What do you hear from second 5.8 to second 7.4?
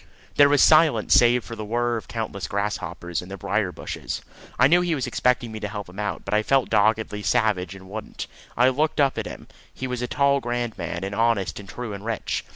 him out, but I felt doggedly